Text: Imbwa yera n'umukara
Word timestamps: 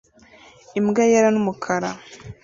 Imbwa 0.79 1.03
yera 1.11 1.29
n'umukara 1.31 1.89